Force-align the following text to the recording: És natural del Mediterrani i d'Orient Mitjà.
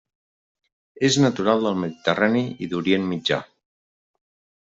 És 1.09 1.17
natural 1.25 1.61
del 1.67 1.77
Mediterrani 1.83 2.43
i 2.67 2.71
d'Orient 2.71 3.07
Mitjà. 3.13 3.41